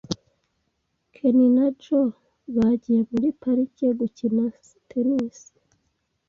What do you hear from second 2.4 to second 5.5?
bagiye muri parike gukina tennis.